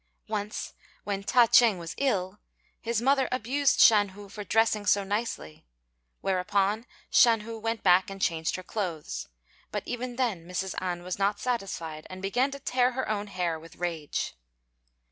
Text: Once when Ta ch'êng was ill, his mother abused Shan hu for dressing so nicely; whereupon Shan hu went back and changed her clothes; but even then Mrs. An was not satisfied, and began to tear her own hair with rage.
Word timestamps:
Once 0.27 0.73
when 1.03 1.21
Ta 1.23 1.45
ch'êng 1.45 1.77
was 1.77 1.93
ill, 1.99 2.39
his 2.81 3.03
mother 3.03 3.27
abused 3.31 3.79
Shan 3.79 4.09
hu 4.17 4.29
for 4.29 4.43
dressing 4.43 4.87
so 4.87 5.03
nicely; 5.03 5.63
whereupon 6.21 6.87
Shan 7.11 7.41
hu 7.41 7.59
went 7.59 7.83
back 7.83 8.09
and 8.09 8.19
changed 8.19 8.55
her 8.55 8.63
clothes; 8.63 9.27
but 9.69 9.83
even 9.85 10.15
then 10.15 10.47
Mrs. 10.47 10.73
An 10.79 11.03
was 11.03 11.19
not 11.19 11.39
satisfied, 11.39 12.07
and 12.09 12.19
began 12.19 12.49
to 12.49 12.59
tear 12.59 12.93
her 12.93 13.07
own 13.07 13.27
hair 13.27 13.59
with 13.59 13.75
rage. 13.75 14.33